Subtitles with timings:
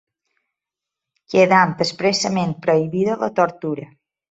[1.33, 3.89] Quedant expressament prohibida la tortura.